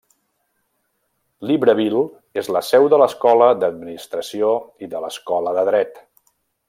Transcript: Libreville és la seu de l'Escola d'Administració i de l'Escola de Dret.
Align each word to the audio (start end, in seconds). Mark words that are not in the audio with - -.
Libreville 1.49 2.01
és 2.43 2.49
la 2.57 2.63
seu 2.69 2.87
de 2.95 2.99
l'Escola 3.01 3.51
d'Administració 3.65 4.51
i 4.87 4.91
de 4.95 5.03
l'Escola 5.05 5.55
de 5.59 5.67
Dret. 5.73 6.03